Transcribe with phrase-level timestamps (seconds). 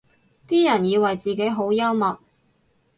[0.47, 2.19] 啲人以為自己好幽默